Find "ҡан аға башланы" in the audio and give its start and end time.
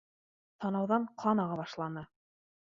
1.25-2.07